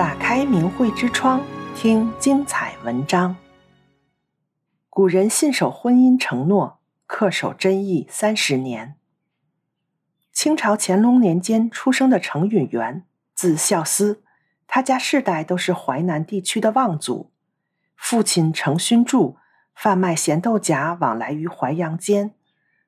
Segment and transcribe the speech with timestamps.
[0.00, 1.42] 打开明慧之窗，
[1.76, 3.36] 听精彩文章。
[4.88, 8.94] 古人信守婚姻承诺，恪守贞义三十年。
[10.32, 14.22] 清朝乾隆年间出生的程允元，字孝思，
[14.66, 17.30] 他家世代都是淮南地区的望族。
[17.94, 19.36] 父亲程勋柱
[19.74, 22.32] 贩卖咸豆荚，往来于淮阳间，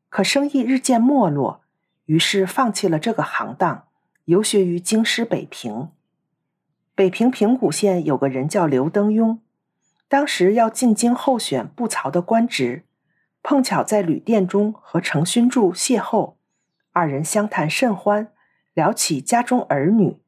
[0.09, 1.61] 可生意日渐没落，
[2.07, 3.85] 于是放弃了这个行当，
[4.25, 5.91] 游学于京师北平。
[6.95, 9.39] 北平平谷县有个人叫刘登庸，
[10.09, 12.85] 当时要进京候选布曹的官职，
[13.43, 16.35] 碰巧在旅店中和程勋柱邂逅，
[16.93, 18.31] 二人相谈甚欢，
[18.75, 20.19] 聊起家中儿女，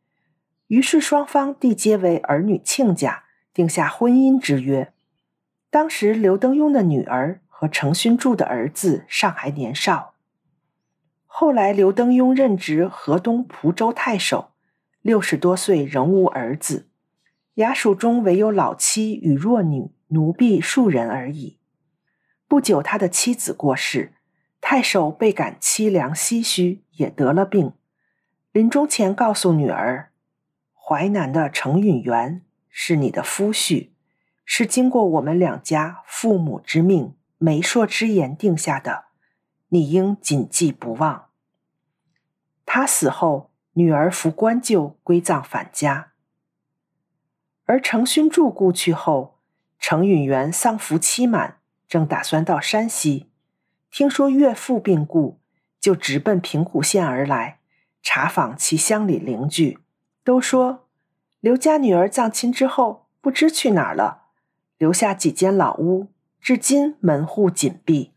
[0.68, 4.90] 于是双方缔结为儿女亲家，定下婚姻之约。
[5.68, 10.14] 当时刘登庸的女儿和程勋柱的儿子尚还年少。
[11.26, 14.53] 后来刘登庸任职河东蒲州太守。
[15.04, 16.88] 六十多岁仍无儿子，
[17.56, 21.58] 衙署中唯有老妻与弱女、奴婢数人而已。
[22.48, 24.14] 不久，他的妻子过世，
[24.62, 27.74] 太守倍感凄凉唏嘘，也得了病。
[28.50, 30.10] 临终前告诉女儿
[30.72, 32.40] ：“淮南的程允元
[32.70, 33.90] 是你的夫婿，
[34.46, 39.04] 是经过我们两家父母之命、媒妁之言定下的，
[39.68, 41.26] 你应谨记不忘。”
[42.64, 43.50] 他死后。
[43.76, 46.12] 女儿服官柩归葬返家，
[47.64, 49.40] 而程勋柱故去后，
[49.80, 51.58] 程允元丧服期满，
[51.88, 53.30] 正打算到山西，
[53.90, 55.40] 听说岳父病故，
[55.80, 57.58] 就直奔平谷县而来，
[58.00, 59.80] 查访其乡里邻居，
[60.22, 60.86] 都说
[61.40, 64.26] 刘家女儿葬亲之后不知去哪儿了，
[64.78, 68.12] 留下几间老屋，至今门户紧闭。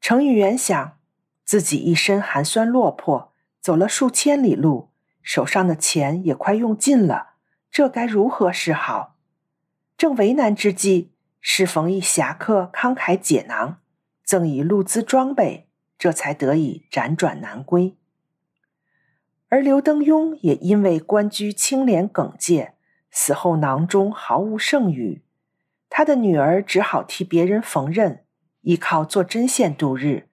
[0.00, 0.98] 程允元想，
[1.44, 3.32] 自己一身寒酸落魄。
[3.60, 4.90] 走了数千里路，
[5.22, 7.34] 手上的钱也快用尽了，
[7.70, 9.16] 这该如何是好？
[9.96, 13.80] 正为难之际，适逢一侠客慷慨解囊，
[14.24, 15.68] 赠以路资装备，
[15.98, 17.96] 这才得以辗转南归。
[19.48, 22.74] 而刘登庸也因为官居清廉耿介，
[23.10, 25.22] 死后囊中毫无剩余，
[25.90, 28.20] 他的女儿只好替别人缝纫，
[28.62, 30.28] 依靠做针线度日。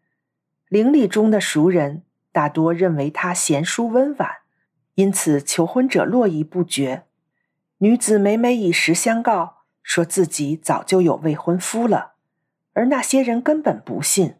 [0.69, 2.04] 邻里中的熟人。
[2.35, 4.29] 大多认为他贤淑温婉，
[4.95, 7.05] 因此求婚者络绎不绝。
[7.77, 12.15] 女子每每以实相告，说自己早就有未婚夫了，
[12.73, 14.35] 而那些人根本不信。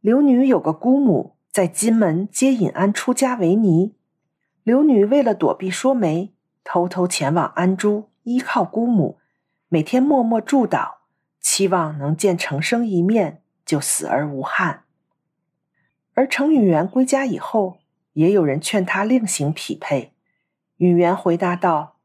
[0.00, 3.94] 刘女有个姑母在金门接尹安出家为尼，
[4.62, 6.32] 刘女为了躲避说媒，
[6.64, 9.18] 偷偷前往安珠依靠姑母，
[9.68, 11.00] 每天默默祝祷，
[11.38, 14.84] 期望能见程生一面，就死而无憾。
[16.18, 17.78] 而程允元归家以后，
[18.14, 20.14] 也有人劝他另行匹配。
[20.78, 21.98] 允元回答道：“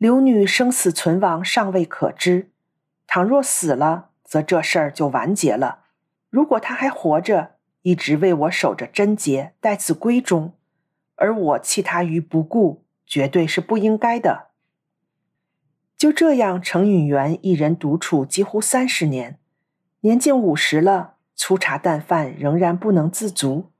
[0.00, 2.52] 刘女生死存亡尚未可知，
[3.06, 5.80] 倘若死了，则这事儿就完结了；
[6.30, 10.54] 如果她还活着，一直为我守着贞节，待字闺中，
[11.16, 14.46] 而我弃她于不顾，绝对是不应该的。”
[15.98, 19.38] 就这样，程允元一人独处几乎三十年，
[20.00, 21.16] 年近五十了。
[21.42, 23.70] 粗茶淡饭仍然不能自足，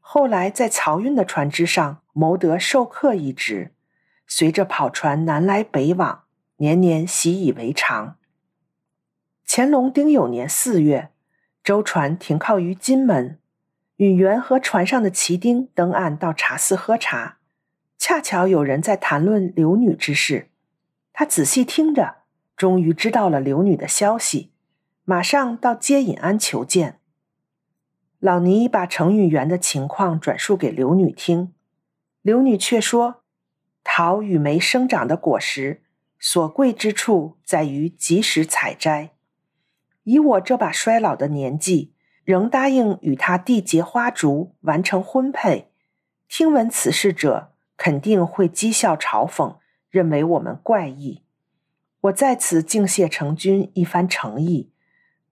[0.00, 3.74] 后来在漕运的船只上谋得授课一职，
[4.26, 6.24] 随着跑船南来北往，
[6.56, 8.16] 年年习以为常。
[9.46, 11.10] 乾隆丁酉年四月，
[11.62, 13.38] 舟船停靠于金门，
[13.96, 17.36] 允元和船上的旗丁登岸到茶肆喝茶，
[17.98, 20.48] 恰巧有人在谈论刘女之事，
[21.12, 22.22] 他仔细听着，
[22.56, 24.52] 终于知道了刘女的消息。
[25.10, 27.00] 马上到接引庵求见。
[28.18, 31.54] 老尼把程允元的情况转述给刘女听，
[32.20, 33.22] 刘女却说
[33.82, 35.80] ：“桃与梅生长的果实，
[36.18, 39.12] 所贵之处在于及时采摘。
[40.02, 41.94] 以我这把衰老的年纪，
[42.24, 45.70] 仍答应与他缔结花烛，完成婚配，
[46.28, 49.56] 听闻此事者肯定会讥笑嘲讽，
[49.88, 51.22] 认为我们怪异。
[52.02, 54.70] 我在此敬谢程君一番诚意。”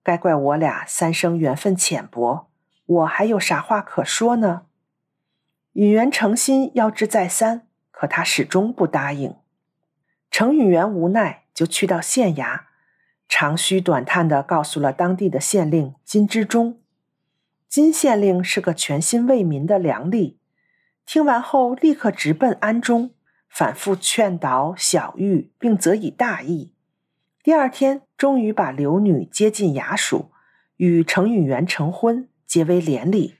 [0.06, 2.48] 该怪我俩三生缘分浅薄，
[2.86, 4.66] 我还有啥话可说呢？
[5.72, 9.34] 允元诚心要之再三，可他始终不答应。
[10.30, 12.60] 程允元无奈，就去到县衙，
[13.28, 16.80] 长吁短叹地告诉了当地的县令金之忠。
[17.68, 20.36] 金县令是个全心为民的良吏，
[21.04, 23.10] 听完后立刻直奔安中，
[23.48, 26.75] 反复劝导小玉，并责以大义。
[27.46, 30.32] 第二天，终于把刘女接进衙署，
[30.78, 33.36] 与程允元成婚，结为连理。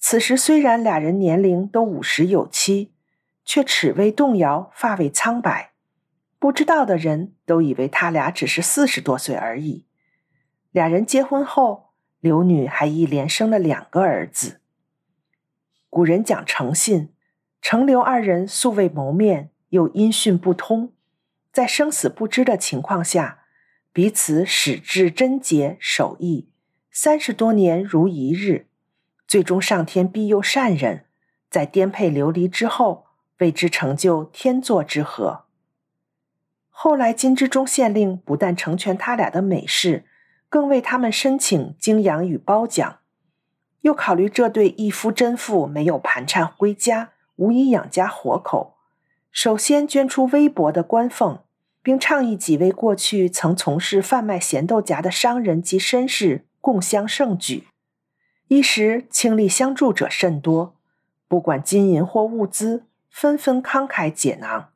[0.00, 2.92] 此时虽然俩人年龄都五十有七，
[3.44, 5.70] 却齿未动摇，发未苍白。
[6.40, 9.86] 不知道的人都以为他俩只是四十多岁而已。
[10.72, 14.60] 俩人结婚后，刘女还一连生了两个儿子。
[15.88, 17.14] 古人讲诚信，
[17.60, 20.92] 程刘二人素未谋面，又音讯不通，
[21.52, 23.40] 在生死不知的情况下，
[23.92, 26.48] 彼此矢志贞洁守义，
[26.90, 28.68] 三十多年如一日。
[29.28, 31.04] 最终上天庇佑善人，
[31.50, 33.06] 在颠沛流离之后，
[33.38, 35.44] 为之成就天作之合。
[36.70, 40.06] 后来，金之中县令不但成全他俩的美事，
[40.48, 43.00] 更为他们申请经养与褒奖。
[43.82, 48.71] 又考虑这对一夫真妇没有盘缠归家，无以养家活口，
[49.32, 51.40] 首先捐出微薄的官俸，
[51.82, 57.64] 并倡议几位过去曾从事贩卖咸豆荚的商人及绅士共襄盛举。
[58.48, 60.76] 一时倾力相助者甚多，
[61.26, 64.68] 不管金银或物资，纷纷慷慨解囊。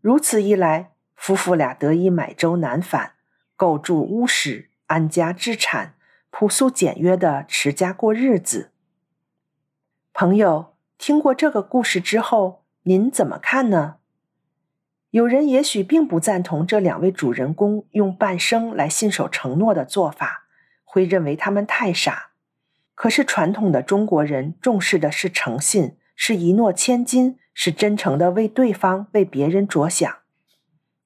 [0.00, 3.12] 如此一来，夫妇俩得以买舟南返，
[3.54, 5.94] 构筑屋室，安家置产，
[6.30, 8.70] 朴素简约的持家过日子。
[10.14, 12.59] 朋友，听过这个故事之后，
[12.90, 13.98] 您怎么看呢？
[15.10, 20.48] 有人也许并不赞同这两位主人公用半生来信守承诺的做法，
[20.82, 22.30] 会认为他们太傻。
[22.96, 30.12] 可是传统的中国人重视的是诚信，是一诺千金，是真诚的为对方、为别人着想。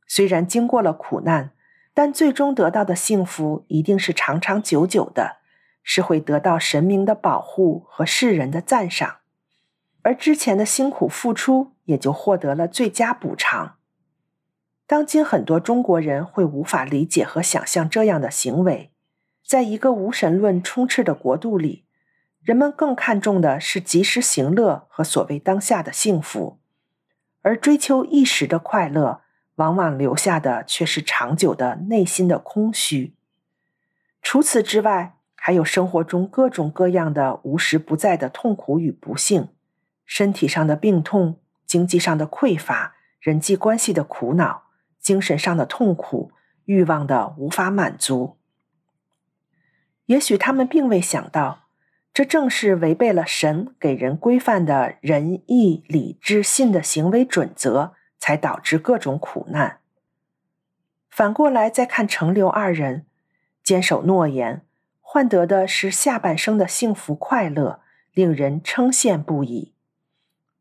[0.06, 1.50] 虽然经过了苦难，
[1.92, 5.36] 但最终得到的幸福一定是长长久久的，
[5.82, 9.16] 是会得到神明的保护和世人的赞赏，
[10.04, 13.76] 而之前的辛苦付出也就获得了最佳补偿。
[14.86, 18.92] 当今很多中国人会无法理解和想象这样的行为，
[19.44, 21.86] 在一个无神论充斥的国度里，
[22.42, 26.60] 人们更看重的是及时行乐和所谓当下的幸福，
[27.42, 29.22] 而追求一时的快乐。
[29.56, 33.14] 往往留下的却是长久的内心的空虚。
[34.20, 39.50] 除此之外，还有生活中各种各样的无时不在的痛苦与不幸：
[40.04, 44.64] 身体上的病痛、经济上的匮乏、人际关系的苦恼、
[44.98, 46.32] 精神上的痛苦、
[46.64, 48.36] 欲望的无法满足。
[50.06, 51.68] 也许他们并未想到，
[52.12, 57.94] 这正是违背了神给人规范的仁义礼智信的行为准则。
[58.24, 59.80] 才导致各种苦难。
[61.10, 63.04] 反过来再看程刘二人，
[63.62, 64.64] 坚守诺言，
[65.02, 67.82] 换得的是下半生的幸福快乐，
[68.14, 69.73] 令人称羡不已。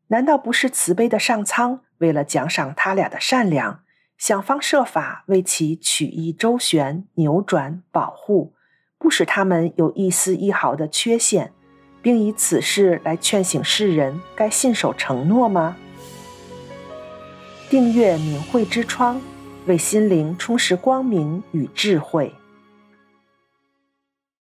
[0.08, 3.82] 难道不是慈悲的上苍为了奖赏他俩的善良，
[4.18, 8.54] 想方设法为其曲意周旋、扭转、保护，
[8.98, 11.52] 不使他们有一丝一毫的缺陷，
[12.02, 15.76] 并以此事来劝醒世人该信守承诺吗？
[17.70, 19.20] 订阅“明慧之窗”，
[19.66, 22.32] 为心灵充实光明与智慧。